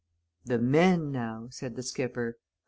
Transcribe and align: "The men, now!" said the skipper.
"The 0.45 0.57
men, 0.57 1.11
now!" 1.11 1.49
said 1.51 1.75
the 1.75 1.83
skipper. 1.83 2.39